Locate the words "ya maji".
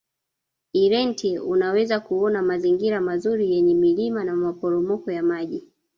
5.11-5.67